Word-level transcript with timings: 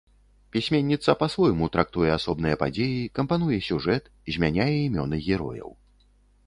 Пісьменніца 0.53 1.13
па-свойму 1.19 1.65
трактуе 1.75 2.09
асобныя 2.17 2.55
падзеі, 2.63 2.99
кампануе 3.19 3.59
сюжэт, 3.69 4.03
змяняе 4.39 4.69
імёны 4.87 5.17
герояў. 5.29 5.69